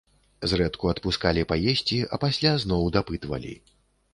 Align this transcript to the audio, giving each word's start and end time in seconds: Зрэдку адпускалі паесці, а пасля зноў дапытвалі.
Зрэдку 0.53 0.89
адпускалі 0.93 1.43
паесці, 1.51 1.99
а 2.17 2.19
пасля 2.25 2.57
зноў 2.65 2.91
дапытвалі. 2.99 3.53